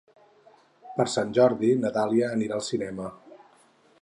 Per 0.95 1.05
Sant 1.17 1.35
Jordi 1.39 1.71
na 1.85 1.95
Dàlia 2.01 2.33
anirà 2.39 2.59
al 2.61 2.67
cinema. 2.73 3.13